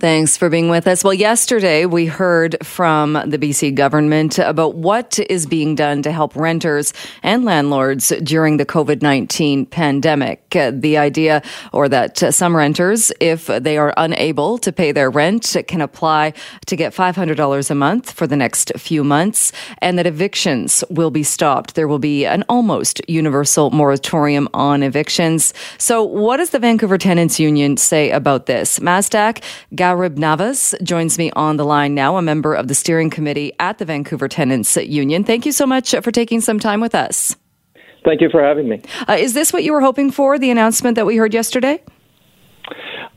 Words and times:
Thanks 0.00 0.36
for 0.36 0.48
being 0.48 0.68
with 0.68 0.86
us. 0.86 1.02
Well, 1.02 1.12
yesterday 1.12 1.84
we 1.84 2.06
heard 2.06 2.56
from 2.64 3.14
the 3.14 3.36
BC 3.36 3.74
government 3.74 4.38
about 4.38 4.76
what 4.76 5.18
is 5.18 5.44
being 5.44 5.74
done 5.74 6.02
to 6.02 6.12
help 6.12 6.36
renters 6.36 6.92
and 7.24 7.44
landlords 7.44 8.12
during 8.22 8.58
the 8.58 8.64
COVID 8.64 9.02
19 9.02 9.66
pandemic. 9.66 10.54
Uh, 10.54 10.70
the 10.72 10.98
idea, 10.98 11.42
or 11.72 11.88
that 11.88 12.16
some 12.32 12.54
renters, 12.54 13.10
if 13.18 13.46
they 13.46 13.76
are 13.76 13.92
unable 13.96 14.56
to 14.58 14.70
pay 14.70 14.92
their 14.92 15.10
rent, 15.10 15.56
can 15.66 15.80
apply 15.80 16.32
to 16.66 16.76
get 16.76 16.94
$500 16.94 17.68
a 17.68 17.74
month 17.74 18.12
for 18.12 18.28
the 18.28 18.36
next 18.36 18.70
few 18.76 19.02
months, 19.02 19.50
and 19.78 19.98
that 19.98 20.06
evictions 20.06 20.84
will 20.90 21.10
be 21.10 21.24
stopped. 21.24 21.74
There 21.74 21.88
will 21.88 21.98
be 21.98 22.24
an 22.24 22.44
almost 22.48 23.00
universal 23.08 23.72
moratorium 23.72 24.48
on 24.54 24.84
evictions. 24.84 25.52
So, 25.76 26.04
what 26.04 26.36
does 26.36 26.50
the 26.50 26.60
Vancouver 26.60 26.98
Tenants 26.98 27.40
Union 27.40 27.76
say 27.76 28.12
about 28.12 28.46
this? 28.46 28.78
Mazdak, 28.78 29.42
Gharibnavaz 29.88 30.74
joins 30.82 31.16
me 31.16 31.30
on 31.30 31.56
the 31.56 31.64
line 31.64 31.94
now, 31.94 32.18
a 32.18 32.22
member 32.22 32.52
of 32.52 32.68
the 32.68 32.74
steering 32.74 33.08
committee 33.08 33.54
at 33.58 33.78
the 33.78 33.86
Vancouver 33.86 34.28
Tenants 34.28 34.76
Union. 34.76 35.24
Thank 35.24 35.46
you 35.46 35.52
so 35.52 35.66
much 35.66 35.94
for 36.02 36.10
taking 36.10 36.42
some 36.42 36.58
time 36.58 36.82
with 36.82 36.94
us. 36.94 37.36
Thank 38.04 38.20
you 38.20 38.28
for 38.28 38.42
having 38.42 38.68
me. 38.68 38.82
Uh, 39.08 39.16
is 39.18 39.32
this 39.32 39.50
what 39.50 39.64
you 39.64 39.72
were 39.72 39.80
hoping 39.80 40.10
for, 40.10 40.38
the 40.38 40.50
announcement 40.50 40.96
that 40.96 41.06
we 41.06 41.16
heard 41.16 41.32
yesterday? 41.32 41.82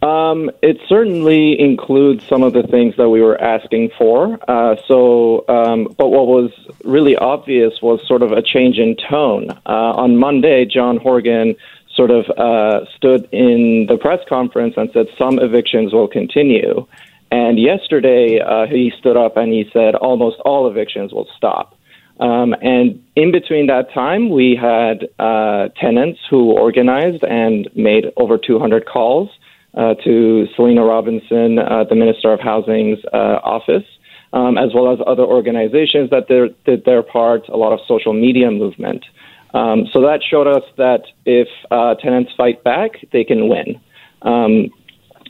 Um, 0.01 0.49
it 0.61 0.77
certainly 0.87 1.59
includes 1.59 2.25
some 2.29 2.41
of 2.41 2.53
the 2.53 2.63
things 2.63 2.95
that 2.95 3.09
we 3.09 3.21
were 3.21 3.39
asking 3.39 3.91
for. 3.97 4.39
Uh, 4.49 4.77
so, 4.87 5.43
um, 5.49 5.93
but 5.97 6.07
what 6.07 6.27
was 6.27 6.51
really 6.85 7.17
obvious 7.17 7.81
was 7.81 7.99
sort 8.07 8.23
of 8.23 8.31
a 8.31 8.41
change 8.41 8.77
in 8.77 8.95
tone. 8.95 9.51
Uh, 9.65 9.91
on 10.03 10.15
Monday, 10.15 10.63
John 10.65 10.95
Horgan 10.95 11.55
sort 11.95 12.11
of 12.11 12.25
uh, 12.37 12.85
stood 12.95 13.27
in 13.31 13.85
the 13.87 13.97
press 13.97 14.19
conference 14.27 14.75
and 14.77 14.89
said 14.93 15.07
some 15.17 15.39
evictions 15.39 15.93
will 15.93 16.07
continue. 16.07 16.87
And 17.31 17.59
yesterday, 17.59 18.39
uh, 18.39 18.65
he 18.67 18.91
stood 18.99 19.17
up 19.17 19.37
and 19.37 19.51
he 19.51 19.69
said 19.71 19.95
almost 19.95 20.37
all 20.41 20.69
evictions 20.69 21.13
will 21.13 21.27
stop. 21.37 21.77
Um, 22.19 22.53
and 22.61 23.03
in 23.15 23.31
between 23.31 23.67
that 23.67 23.91
time, 23.93 24.29
we 24.29 24.55
had 24.59 25.07
uh, 25.17 25.69
tenants 25.79 26.19
who 26.29 26.51
organized 26.51 27.23
and 27.23 27.69
made 27.75 28.05
over 28.17 28.37
200 28.37 28.85
calls 28.85 29.29
uh, 29.73 29.95
to 30.03 30.47
Selina 30.55 30.83
Robinson, 30.83 31.57
uh, 31.57 31.85
the 31.89 31.95
Minister 31.95 32.31
of 32.31 32.39
Housing's 32.39 32.99
uh, 33.13 33.39
office, 33.43 33.85
um, 34.33 34.57
as 34.57 34.69
well 34.73 34.91
as 34.91 34.99
other 35.07 35.23
organizations 35.23 36.09
that 36.11 36.27
did 36.27 36.85
their 36.85 37.01
part, 37.01 37.47
a 37.47 37.57
lot 37.57 37.73
of 37.73 37.79
social 37.87 38.13
media 38.13 38.51
movement. 38.51 39.03
Um, 39.53 39.87
so 39.91 40.01
that 40.01 40.21
showed 40.23 40.47
us 40.47 40.63
that 40.77 41.03
if 41.25 41.47
uh, 41.69 41.95
tenants 41.95 42.31
fight 42.37 42.63
back, 42.63 42.91
they 43.11 43.23
can 43.23 43.49
win. 43.49 43.79
Um, 44.21 44.69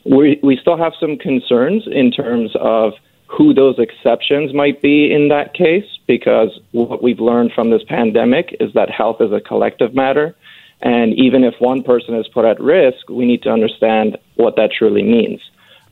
we, 0.05 0.39
we 0.43 0.57
still 0.57 0.77
have 0.77 0.93
some 0.99 1.17
concerns 1.17 1.83
in 1.87 2.11
terms 2.11 2.51
of 2.59 2.93
who 3.27 3.53
those 3.53 3.75
exceptions 3.79 4.53
might 4.53 4.81
be 4.81 5.11
in 5.11 5.29
that 5.29 5.53
case, 5.53 5.85
because 6.05 6.59
what 6.71 7.01
we've 7.01 7.19
learned 7.19 7.51
from 7.53 7.69
this 7.69 7.81
pandemic 7.87 8.55
is 8.59 8.73
that 8.73 8.89
health 8.89 9.21
is 9.21 9.31
a 9.31 9.39
collective 9.39 9.95
matter. 9.95 10.35
And 10.81 11.13
even 11.13 11.43
if 11.43 11.53
one 11.59 11.83
person 11.83 12.15
is 12.15 12.27
put 12.27 12.43
at 12.43 12.59
risk, 12.59 13.09
we 13.09 13.25
need 13.25 13.43
to 13.43 13.49
understand 13.49 14.17
what 14.35 14.55
that 14.57 14.71
truly 14.77 15.03
means. 15.03 15.39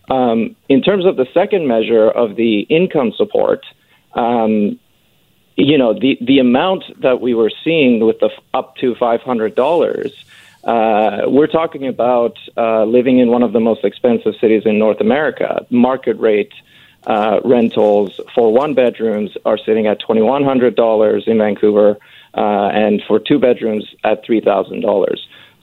Um, 0.09 0.55
in 0.67 0.81
terms 0.81 1.05
of 1.05 1.15
the 1.15 1.27
second 1.33 1.67
measure 1.67 2.09
of 2.09 2.35
the 2.35 2.61
income 2.61 3.13
support, 3.15 3.63
um, 4.15 4.79
you 5.59 5.77
know, 5.77 5.93
the, 5.93 6.17
the 6.21 6.39
amount 6.39 6.85
that 7.01 7.19
we 7.19 7.33
were 7.33 7.51
seeing 7.63 8.05
with 8.05 8.19
the 8.19 8.29
up 8.53 8.77
to 8.77 8.95
$500, 8.95 10.13
uh, 10.63 11.29
we're 11.29 11.47
talking 11.47 11.87
about 11.87 12.37
uh, 12.57 12.85
living 12.85 13.19
in 13.19 13.29
one 13.29 13.43
of 13.43 13.53
the 13.53 13.59
most 13.59 13.83
expensive 13.83 14.35
cities 14.39 14.63
in 14.65 14.79
North 14.79 15.01
America. 15.01 15.65
Market 15.69 16.17
rate 16.19 16.53
uh, 17.07 17.39
rentals 17.43 18.19
for 18.33 18.53
one 18.53 18.73
bedrooms 18.73 19.31
are 19.45 19.57
sitting 19.57 19.87
at 19.87 20.01
$2,100 20.01 21.27
in 21.27 21.37
Vancouver, 21.37 21.97
uh, 22.33 22.69
and 22.73 23.01
for 23.07 23.19
two 23.19 23.39
bedrooms 23.39 23.85
at 24.03 24.25
$3,000. 24.25 25.17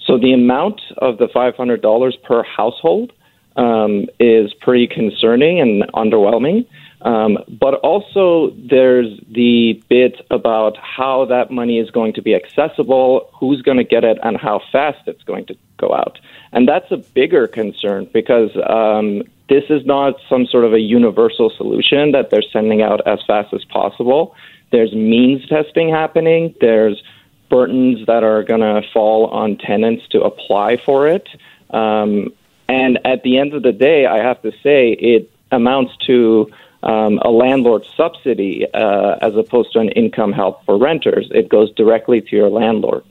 So 0.05 0.19
the 0.19 0.33
amount 0.33 0.81
of 0.99 1.19
the 1.19 1.27
$500 1.29 2.23
per 2.23 2.43
household 2.43 3.13
um, 3.57 4.07
is 4.21 4.53
pretty 4.55 4.87
concerning 4.87 5.61
and 5.61 5.83
underwhelming. 5.93 6.67
Um, 7.07 7.39
but 7.49 7.75
also, 7.75 8.51
there's 8.57 9.21
the 9.31 9.81
bit 9.89 10.27
about 10.29 10.77
how 10.77 11.25
that 11.27 11.53
money 11.53 11.79
is 11.79 11.89
going 11.93 12.15
to 12.15 12.21
be 12.21 12.35
accessible, 12.35 13.31
who's 13.33 13.63
going 13.63 13.77
to 13.77 13.85
get 13.85 14.03
it, 14.03 14.19
and 14.25 14.37
how 14.37 14.61
fast 14.73 15.07
it's 15.07 15.23
going 15.23 15.47
to 15.47 15.57
go 15.77 15.95
out. 15.95 16.19
And 16.51 16.69
that's 16.69 16.91
a 16.91 16.97
bigger 16.97 17.47
concern 17.47 18.11
because 18.13 18.51
um, 18.69 19.23
this 19.49 19.63
is 19.71 19.87
not 19.87 20.17
some 20.29 20.47
sort 20.47 20.65
of 20.65 20.75
a 20.75 20.81
universal 20.81 21.49
solution 21.49 22.11
that 22.11 22.31
they're 22.31 22.43
sending 22.53 22.83
out 22.83 23.07
as 23.07 23.21
fast 23.25 23.55
as 23.55 23.65
possible. 23.65 24.35
There's 24.73 24.93
means 24.93 25.47
testing 25.47 25.89
happening, 25.89 26.57
there's 26.61 27.01
burdens 27.49 28.05
that 28.09 28.25
are 28.25 28.43
going 28.43 28.63
to 28.63 28.83
fall 28.93 29.27
on 29.27 29.59
tenants 29.59 30.09
to 30.09 30.23
apply 30.23 30.79
for 30.79 31.07
it. 31.07 31.29
Um, 31.71 32.33
and 32.69 32.99
at 33.05 33.23
the 33.23 33.39
end 33.39 33.55
of 33.55 33.63
the 33.63 33.71
day, 33.71 34.07
I 34.07 34.19
have 34.19 34.43
to 34.43 34.51
say, 34.65 34.91
it 34.91 35.31
amounts 35.53 35.97
to 36.09 36.51
um, 36.83 37.19
a 37.23 37.31
landlord 37.31 37.85
subsidy 37.97 38.67
uh, 38.75 39.17
as 39.21 39.35
opposed 39.37 39.73
to 39.73 39.81
an 39.81 39.89
income 39.91 40.33
help 40.33 40.65
for 40.65 40.79
renters. 40.79 41.29
It 41.31 41.49
goes 41.49 41.73
directly 41.75 42.21
to 42.21 42.37
your 42.37 42.49
landlord. 42.49 43.05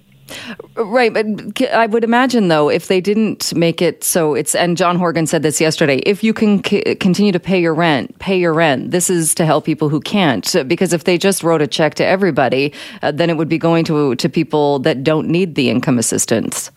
Right, 0.75 1.13
but 1.13 1.27
I 1.71 1.85
would 1.85 2.03
imagine 2.03 2.47
though, 2.47 2.67
if 2.67 2.87
they 2.87 2.99
didn't 2.99 3.53
make 3.53 3.79
it 3.79 4.03
so 4.03 4.33
it's, 4.33 4.55
and 4.55 4.75
John 4.75 4.97
Horgan 4.97 5.27
said 5.27 5.43
this 5.43 5.61
yesterday, 5.61 5.97
if 5.97 6.23
you 6.23 6.33
can 6.33 6.63
c- 6.63 6.95
continue 6.95 7.31
to 7.31 7.39
pay 7.39 7.61
your 7.61 7.75
rent, 7.75 8.17
pay 8.17 8.39
your 8.39 8.51
rent. 8.53 8.89
This 8.89 9.09
is 9.09 9.35
to 9.35 9.45
help 9.45 9.65
people 9.65 9.87
who 9.87 9.99
can't, 10.01 10.55
because 10.67 10.93
if 10.93 11.03
they 11.03 11.19
just 11.19 11.43
wrote 11.43 11.61
a 11.61 11.67
check 11.67 11.93
to 11.95 12.05
everybody, 12.05 12.73
uh, 13.03 13.11
then 13.11 13.29
it 13.29 13.37
would 13.37 13.49
be 13.49 13.59
going 13.59 13.85
to 13.85 14.15
to 14.15 14.27
people 14.27 14.79
that 14.79 15.03
don't 15.03 15.27
need 15.27 15.53
the 15.53 15.69
income 15.69 15.99
assistance. 15.99 16.71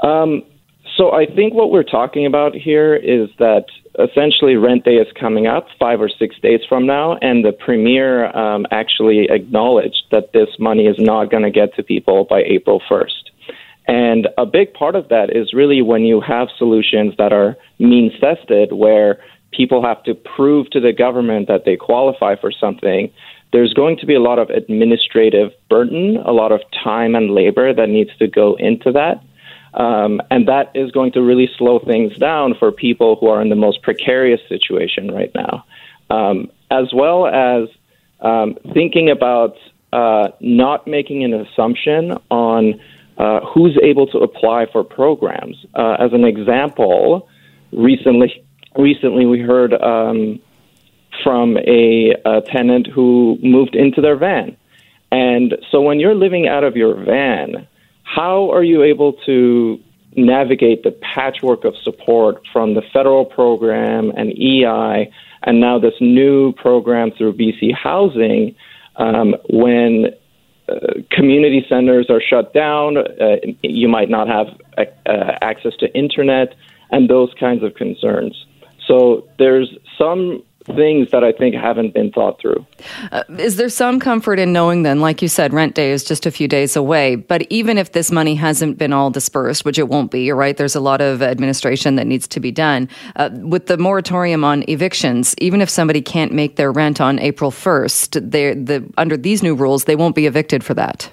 Um, 0.00 0.42
so 0.96 1.12
I 1.12 1.26
think 1.26 1.54
what 1.54 1.70
we're 1.70 1.84
talking 1.84 2.26
about 2.26 2.52
here 2.52 2.96
is 2.96 3.28
that 3.38 3.66
essentially 3.98 4.56
rent 4.56 4.84
day 4.84 4.96
is 4.96 5.08
coming 5.18 5.46
up 5.46 5.66
five 5.78 6.00
or 6.00 6.08
six 6.08 6.36
days 6.40 6.60
from 6.68 6.86
now, 6.86 7.16
and 7.20 7.44
the 7.44 7.52
premier 7.52 8.36
um, 8.36 8.66
actually 8.70 9.28
acknowledged 9.30 10.04
that 10.10 10.32
this 10.32 10.48
money 10.58 10.86
is 10.86 10.96
not 10.98 11.30
going 11.30 11.42
to 11.42 11.50
get 11.50 11.74
to 11.74 11.82
people 11.82 12.24
by 12.24 12.42
April 12.42 12.80
1st. 12.90 13.30
And 13.86 14.28
a 14.36 14.44
big 14.44 14.74
part 14.74 14.94
of 14.94 15.08
that 15.08 15.34
is 15.34 15.54
really 15.54 15.80
when 15.82 16.02
you 16.02 16.20
have 16.20 16.48
solutions 16.56 17.14
that 17.16 17.32
are 17.32 17.56
means 17.78 18.12
tested, 18.20 18.72
where 18.72 19.18
people 19.50 19.82
have 19.82 20.02
to 20.04 20.14
prove 20.14 20.68
to 20.70 20.80
the 20.80 20.92
government 20.92 21.48
that 21.48 21.64
they 21.64 21.76
qualify 21.76 22.36
for 22.36 22.52
something. 22.52 23.10
There's 23.50 23.72
going 23.72 23.96
to 23.98 24.06
be 24.06 24.14
a 24.14 24.20
lot 24.20 24.38
of 24.38 24.50
administrative 24.50 25.52
burden, 25.70 26.18
a 26.26 26.32
lot 26.32 26.52
of 26.52 26.60
time 26.84 27.14
and 27.14 27.30
labor 27.30 27.72
that 27.72 27.88
needs 27.88 28.14
to 28.18 28.28
go 28.28 28.56
into 28.56 28.92
that. 28.92 29.22
Um, 29.74 30.20
and 30.30 30.48
that 30.48 30.72
is 30.74 30.90
going 30.92 31.12
to 31.12 31.22
really 31.22 31.48
slow 31.58 31.78
things 31.78 32.16
down 32.16 32.54
for 32.58 32.72
people 32.72 33.16
who 33.16 33.28
are 33.28 33.42
in 33.42 33.48
the 33.48 33.56
most 33.56 33.82
precarious 33.82 34.40
situation 34.48 35.10
right 35.10 35.30
now, 35.34 35.64
um, 36.10 36.50
as 36.70 36.92
well 36.92 37.26
as 37.26 37.68
um, 38.20 38.56
thinking 38.72 39.10
about 39.10 39.56
uh, 39.92 40.28
not 40.40 40.86
making 40.86 41.24
an 41.24 41.34
assumption 41.34 42.18
on 42.30 42.80
uh, 43.18 43.40
who's 43.40 43.78
able 43.82 44.06
to 44.06 44.18
apply 44.18 44.66
for 44.72 44.84
programs. 44.84 45.56
Uh, 45.74 45.96
as 45.98 46.12
an 46.12 46.24
example, 46.24 47.28
recently, 47.72 48.44
recently 48.76 49.26
we 49.26 49.40
heard 49.40 49.74
um, 49.74 50.40
from 51.22 51.56
a, 51.58 52.14
a 52.24 52.40
tenant 52.42 52.86
who 52.86 53.38
moved 53.42 53.74
into 53.74 54.00
their 54.00 54.16
van. 54.16 54.56
And 55.10 55.56
so 55.70 55.80
when 55.80 56.00
you're 56.00 56.14
living 56.14 56.46
out 56.48 56.64
of 56.64 56.76
your 56.76 56.94
van, 56.94 57.66
how 58.14 58.50
are 58.50 58.64
you 58.64 58.82
able 58.82 59.12
to 59.26 59.78
navigate 60.16 60.82
the 60.82 60.90
patchwork 60.90 61.64
of 61.64 61.74
support 61.82 62.42
from 62.52 62.74
the 62.74 62.82
federal 62.92 63.24
program 63.24 64.10
and 64.16 64.32
EI, 64.32 65.12
and 65.42 65.60
now 65.60 65.78
this 65.78 65.94
new 66.00 66.52
program 66.52 67.10
through 67.10 67.34
BC 67.34 67.74
Housing 67.74 68.54
um, 68.96 69.36
when 69.50 70.06
uh, 70.68 70.74
community 71.10 71.64
centers 71.68 72.10
are 72.10 72.20
shut 72.20 72.52
down, 72.52 72.96
uh, 72.96 73.36
you 73.62 73.88
might 73.88 74.10
not 74.10 74.26
have 74.26 74.46
uh, 74.78 75.38
access 75.40 75.72
to 75.78 75.94
internet, 75.94 76.54
and 76.90 77.08
those 77.08 77.32
kinds 77.38 77.62
of 77.62 77.74
concerns. 77.74 78.46
So 78.86 79.28
there's 79.38 79.68
some 79.98 80.42
things 80.74 81.10
that 81.10 81.24
I 81.24 81.32
think 81.32 81.54
haven't 81.54 81.94
been 81.94 82.10
thought 82.12 82.40
through. 82.40 82.64
Uh, 83.12 83.24
is 83.38 83.56
there 83.56 83.68
some 83.68 84.00
comfort 84.00 84.38
in 84.38 84.52
knowing 84.52 84.82
then, 84.82 85.00
like 85.00 85.22
you 85.22 85.28
said, 85.28 85.52
rent 85.52 85.74
day 85.74 85.90
is 85.90 86.04
just 86.04 86.26
a 86.26 86.30
few 86.30 86.48
days 86.48 86.76
away, 86.76 87.16
but 87.16 87.42
even 87.50 87.78
if 87.78 87.92
this 87.92 88.10
money 88.10 88.34
hasn't 88.34 88.78
been 88.78 88.92
all 88.92 89.10
dispersed, 89.10 89.64
which 89.64 89.78
it 89.78 89.88
won't 89.88 90.10
be, 90.10 90.22
you're 90.22 90.36
right, 90.36 90.56
there's 90.56 90.74
a 90.74 90.80
lot 90.80 91.00
of 91.00 91.22
administration 91.22 91.96
that 91.96 92.06
needs 92.06 92.28
to 92.28 92.40
be 92.40 92.50
done. 92.50 92.88
Uh, 93.16 93.30
with 93.32 93.66
the 93.66 93.76
moratorium 93.76 94.44
on 94.44 94.64
evictions, 94.68 95.34
even 95.38 95.60
if 95.60 95.68
somebody 95.70 96.02
can't 96.02 96.32
make 96.32 96.56
their 96.56 96.72
rent 96.72 97.00
on 97.00 97.18
April 97.18 97.50
1st, 97.50 98.30
the, 98.30 98.92
under 98.96 99.16
these 99.16 99.42
new 99.42 99.54
rules, 99.54 99.84
they 99.84 99.96
won't 99.96 100.14
be 100.14 100.26
evicted 100.26 100.62
for 100.62 100.74
that. 100.74 101.10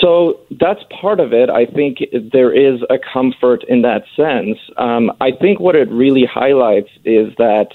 So 0.00 0.40
that's 0.60 0.80
part 1.00 1.20
of 1.20 1.32
it. 1.32 1.50
I 1.50 1.66
think 1.66 1.98
there 2.32 2.52
is 2.52 2.80
a 2.90 2.98
comfort 3.12 3.64
in 3.64 3.82
that 3.82 4.04
sense. 4.16 4.58
Um, 4.76 5.12
I 5.20 5.30
think 5.32 5.60
what 5.60 5.76
it 5.76 5.88
really 5.90 6.24
highlights 6.24 6.90
is 7.04 7.32
that 7.38 7.68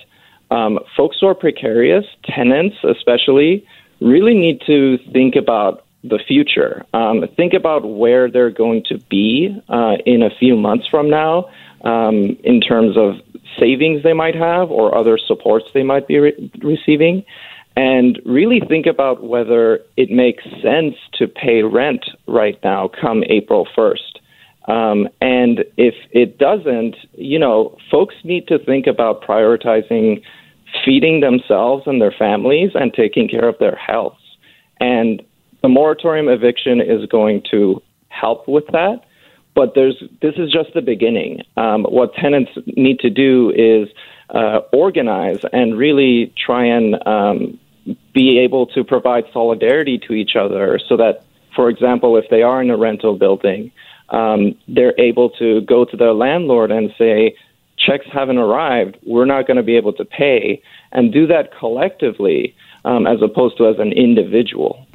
um, 0.54 0.80
folks 0.96 1.18
who 1.20 1.28
are 1.28 1.36
precarious, 1.36 2.06
tenants 2.24 2.76
especially, 2.84 3.66
really 4.00 4.36
need 4.36 4.62
to 4.68 5.00
think 5.12 5.36
about 5.36 5.84
the 6.04 6.20
future. 6.28 6.86
Um, 6.94 7.24
think 7.36 7.54
about 7.54 7.86
where 7.86 8.30
they're 8.30 8.52
going 8.52 8.84
to 8.90 9.00
be 9.10 9.58
uh, 9.68 9.96
in 10.06 10.22
a 10.22 10.30
few 10.30 10.56
months 10.56 10.86
from 10.88 11.10
now 11.10 11.50
um, 11.84 12.38
in 12.44 12.62
terms 12.62 12.98
of 12.98 13.16
savings 13.60 14.04
they 14.04 14.14
might 14.14 14.36
have 14.36 14.70
or 14.70 14.96
other 14.96 15.18
supports 15.18 15.66
they 15.74 15.84
might 15.84 16.08
be 16.08 16.20
re- 16.20 16.52
receiving. 16.62 17.26
And 17.76 18.22
really 18.24 18.60
think 18.60 18.86
about 18.86 19.24
whether 19.24 19.80
it 19.98 20.12
makes 20.12 20.44
sense 20.62 20.96
to 21.14 21.28
pay 21.28 21.64
rent 21.64 22.06
right 22.28 22.60
now 22.64 22.92
come 23.02 23.24
April 23.28 23.68
1st. 23.76 24.20
Um, 24.66 25.10
and 25.20 25.66
if 25.78 25.96
it 26.12 26.38
doesn't, 26.38 26.96
you 27.14 27.40
know, 27.40 27.76
folks 27.90 28.16
need 28.24 28.48
to 28.50 28.60
think 28.60 28.86
about 28.86 29.24
prioritizing 29.24 30.22
feeding 30.84 31.20
themselves 31.20 31.84
and 31.86 32.02
their 32.02 32.12
families 32.12 32.72
and 32.76 32.94
taking 32.94 33.28
care 33.28 33.48
of 33.48 33.58
their 33.60 33.76
health. 33.76 34.18
And 34.80 35.22
the 35.62 35.70
moratorium 35.70 36.28
eviction 36.28 36.82
is 36.82 37.06
going 37.08 37.44
to 37.52 37.82
help 38.10 38.48
with 38.48 38.68
that. 38.68 39.06
But 39.56 39.76
there's 39.76 40.02
this 40.22 40.34
is 40.38 40.52
just 40.52 40.74
the 40.74 40.82
beginning. 40.82 41.42
Um, 41.58 41.84
what 41.84 42.16
tenants 42.16 42.52
need 42.66 43.00
to 43.00 43.10
do 43.10 43.52
is 43.56 43.88
uh, 44.30 44.62
organize 44.72 45.40
and 45.54 45.78
really 45.78 46.34
try 46.36 46.66
and 46.66 46.96
um, 47.08 47.60
be 48.14 48.40
able 48.40 48.66
to 48.68 48.84
provide 48.84 49.26
solidarity 49.32 50.00
to 50.08 50.14
each 50.14 50.36
other 50.36 50.80
so 50.88 50.98
that, 50.98 51.24
for 51.56 51.70
example, 51.70 52.18
if 52.18 52.26
they 52.30 52.42
are 52.42 52.62
in 52.62 52.72
a 52.72 52.78
rental 52.78 53.16
building, 53.16 53.72
um, 54.10 54.56
they're 54.68 55.00
able 55.00 55.30
to 55.32 55.62
go 55.62 55.86
to 55.86 55.98
their 55.98 56.14
landlord 56.14 56.72
and 56.72 56.92
say, 56.98 57.36
checks 57.86 58.06
haven't 58.12 58.38
arrived, 58.38 58.98
we're 59.06 59.26
not 59.26 59.48
going 59.48 59.58
to 59.58 59.64
be 59.64 59.76
able 59.76 59.94
to 59.94 60.06
pay, 60.06 60.62
and 60.92 61.12
do 61.12 61.28
that 61.28 61.50
collectively 61.58 62.56
um, 62.86 63.08
as 63.08 63.22
opposed 63.22 63.58
to 63.58 63.68
as 63.68 63.80
an 63.80 63.92
individual. 63.92 64.86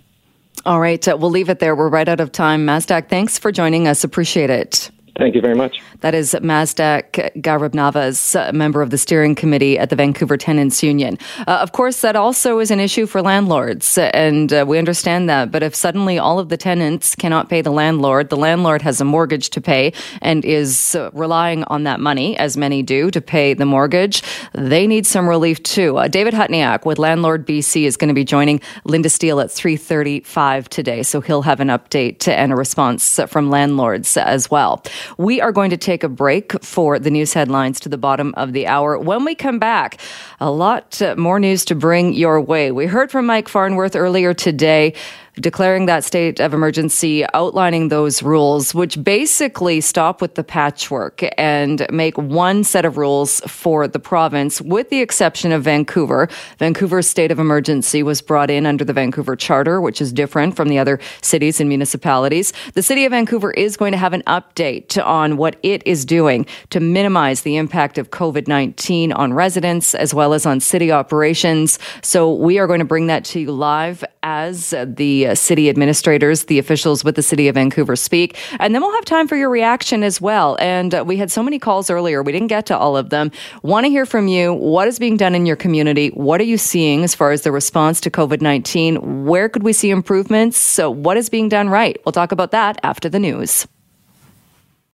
All 0.65 0.81
right, 0.81 1.07
uh, 1.07 1.17
we'll 1.19 1.31
leave 1.31 1.49
it 1.49 1.61
there. 1.61 1.75
We're 1.75 1.89
right 1.89 2.09
out 2.09 2.21
of 2.21 2.33
time. 2.33 2.67
Mazdak, 2.67 3.09
thanks 3.09 3.39
for 3.39 3.53
joining 3.53 3.87
us. 3.87 4.05
Appreciate 4.05 4.51
it. 4.51 4.91
Thank 5.19 5.35
you 5.35 5.41
very 5.41 5.57
much. 5.57 5.83
That 6.01 6.15
is 6.15 6.33
Mazdak 6.35 7.33
Gharibnavaz, 7.43 8.55
member 8.55 8.83
of 8.83 8.91
the 8.91 8.99
steering 8.99 9.35
committee 9.35 9.77
at 9.77 9.91
the 9.91 9.97
Vancouver 9.97 10.37
Tenants 10.37 10.81
Union. 10.81 11.19
Uh, 11.41 11.59
of 11.61 11.73
course, 11.73 12.03
that 12.03 12.15
also 12.15 12.61
is 12.61 12.71
an 12.71 12.79
issue 12.79 13.05
for 13.05 13.21
landlords, 13.21 13.99
and 13.99 14.53
uh, 14.53 14.65
we 14.67 14.79
understand 14.79 15.29
that. 15.29 15.51
But 15.51 15.65
if 15.65 15.75
suddenly 15.75 16.21
all 16.21 16.39
of 16.39 16.51
the 16.51 16.57
tenants 16.57 17.17
cannot 17.17 17.49
pay 17.49 17.63
the 17.63 17.73
landlord, 17.73 18.31
the 18.31 18.37
landlord 18.37 18.81
has 18.83 19.01
a 19.01 19.05
mortgage 19.05 19.51
to 19.51 19.61
pay 19.61 19.93
and 20.23 20.45
is 20.45 20.95
uh, 20.95 21.11
relying 21.13 21.65
on 21.65 21.83
that 21.83 21.99
money, 21.99 22.39
as 22.39 22.57
many 22.57 22.85
do, 22.85 23.11
to 23.11 23.21
pay 23.21 23.55
the 23.55 23.67
mortgage, 23.67 24.23
they 24.53 24.87
need 24.87 25.05
some 25.05 25.29
relief 25.29 25.61
too. 25.65 25.97
Uh, 25.97 26.07
David 26.07 26.33
Hutniak 26.33 26.87
with 26.87 27.01
Landlord 27.01 27.45
BC 27.45 27.83
is 27.83 27.97
going 27.97 28.07
to 28.09 28.15
be 28.15 28.25
joining 28.25 28.61
Linda 28.85 29.09
Steele 29.09 29.41
at 29.41 29.49
3.35 29.49 30.69
today, 30.69 31.03
so 31.03 31.21
he'll 31.21 31.43
have 31.43 31.59
an 31.59 31.69
update 31.69 32.29
and 32.29 32.53
a 32.53 32.57
response 32.57 33.19
from 33.27 33.51
landlords 33.51 34.17
as 34.17 34.49
well. 34.49 34.81
We 35.17 35.41
are 35.41 35.53
going 35.53 35.71
to 35.71 35.77
take 35.77 36.05
a 36.05 36.09
break 36.09 36.63
for 36.63 36.99
the 36.99 37.11
news 37.11 37.33
headlines 37.33 37.81
to 37.81 37.89
the 37.89 37.99
bottom 37.99 38.35
of 38.37 38.53
the 38.53 38.67
hour. 38.67 38.99
When 38.99 39.25
we 39.25 39.35
come 39.35 39.59
back, 39.59 40.01
a 40.41 40.51
lot 40.51 41.01
more 41.17 41.41
news 41.41 41.65
to 41.67 41.75
bring 41.75 42.13
your 42.13 42.41
way. 42.41 42.71
We 42.71 42.87
heard 42.87 43.11
from 43.11 43.27
Mike 43.27 43.49
Farnworth 43.49 43.97
earlier 43.97 44.35
today 44.35 44.95
declaring 45.41 45.87
that 45.87 46.05
state 46.05 46.41
of 46.41 46.55
emergency, 46.55 47.25
outlining 47.35 47.89
those 47.89 48.23
rules, 48.23 48.75
which 48.75 49.03
basically 49.03 49.81
stop 49.81 50.21
with 50.21 50.35
the 50.35 50.45
patchwork 50.45 51.23
and 51.37 51.87
make 51.91 52.17
one 52.19 52.65
set 52.65 52.85
of 52.85 52.97
rules 52.97 53.41
for 53.47 53.87
the 53.87 53.99
province, 53.99 54.61
with 54.61 54.91
the 54.91 55.01
exception 55.01 55.53
of 55.53 55.63
Vancouver. 55.63 56.29
Vancouver's 56.59 57.09
state 57.09 57.31
of 57.31 57.39
emergency 57.39 58.03
was 58.03 58.21
brought 58.21 58.51
in 58.51 58.67
under 58.67 58.85
the 58.85 58.93
Vancouver 58.93 59.37
Charter, 59.37 59.81
which 59.81 60.01
is 60.01 60.13
different 60.13 60.57
from 60.57 60.69
the 60.69 60.79
other 60.79 60.99
cities 61.23 61.61
and 61.61 61.69
municipalities. 61.69 62.53
The 62.75 62.83
city 62.83 63.05
of 63.05 63.11
Vancouver 63.11 63.53
is 63.53 63.77
going 63.77 63.93
to 63.93 63.99
have 63.99 64.13
an 64.13 64.23
update 64.27 65.03
on 65.05 65.37
what 65.37 65.57
it 65.63 65.87
is 65.87 66.05
doing 66.05 66.47
to 66.71 66.81
minimize 66.81 67.43
the 67.43 67.57
impact 67.57 67.99
of 67.99 68.11
COVID 68.11 68.49
19 68.49 69.13
on 69.13 69.33
residents 69.33 69.95
as 69.95 70.15
well 70.15 70.33
as 70.33 70.47
on 70.47 70.61
city 70.61 70.91
operations. 70.91 71.79
So 72.03 72.33
we 72.33 72.59
are 72.59 72.67
going 72.67 72.81
to 72.81 72.85
bring 72.85 73.07
that 73.07 73.25
to 73.27 73.41
you 73.41 73.53
live 73.53 74.05
as 74.23 74.75
the 74.85 75.28
uh, 75.29 75.35
city 75.35 75.69
administrators, 75.69 76.45
the 76.47 76.59
officials 76.59 77.05
with 77.05 77.15
the 77.15 77.23
city 77.23 77.49
of 77.49 77.55
Vancouver 77.55 77.97
speak. 77.97 78.37
And 78.59 78.75
then 78.75 78.83
we'll 78.83 78.95
have 78.95 79.05
time 79.05 79.29
for 79.29 79.37
your 79.37 79.51
reaction 79.51 80.03
as 80.03 80.21
well. 80.21 80.57
And 80.61 80.95
uh, 80.95 81.05
we 81.07 81.17
had 81.17 81.31
so 81.31 81.43
many 81.43 81.59
calls 81.59 81.91
earlier, 81.91 82.23
we 82.23 82.33
didn't 82.33 82.49
get 82.49 82.67
to 82.67 82.77
all 82.77 82.97
of 82.97 83.11
them. 83.11 83.31
Want 83.63 83.85
to 83.85 83.91
hear 83.91 84.07
from 84.07 84.29
you. 84.29 84.55
What 84.55 84.89
is 84.89 84.99
being 84.99 85.17
done 85.17 85.35
in 85.35 85.47
your 85.47 85.57
community? 85.57 86.09
What 86.09 86.41
are 86.41 86.45
you 86.45 86.59
seeing 86.59 87.05
as 87.05 87.15
far 87.15 87.31
as 87.31 87.43
the 87.43 87.53
response 87.53 88.01
to 88.03 88.11
COVID 88.11 88.41
19? 88.41 89.27
Where 89.27 89.49
could 89.49 89.63
we 89.63 89.73
see 89.73 89.91
improvements? 89.91 90.57
So, 90.59 90.91
what 90.91 91.17
is 91.17 91.29
being 91.29 91.49
done 91.49 91.69
right? 91.69 92.01
We'll 92.05 92.13
talk 92.13 92.33
about 92.33 92.51
that 92.53 92.79
after 92.83 93.09
the 93.09 93.19
news. 93.19 93.67